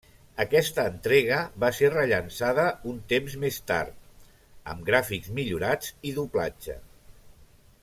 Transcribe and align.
Aquesta 0.43 0.85
entrega 0.91 1.41
va 1.63 1.69
ser 1.79 1.91
rellançada 1.95 2.65
un 2.93 2.97
temps 3.13 3.37
més 3.45 3.61
tard, 3.73 4.27
amb 4.73 4.83
gràfics 4.91 5.31
millorats 5.41 5.95
i 6.13 6.17
doblatge. 6.19 6.81